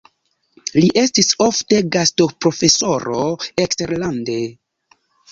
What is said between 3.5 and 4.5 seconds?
eksterlande.